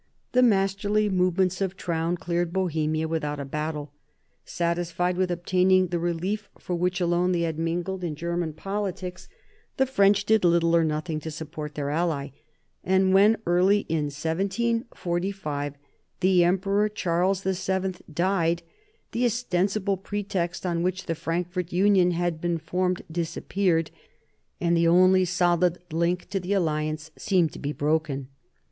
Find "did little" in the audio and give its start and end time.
10.25-10.75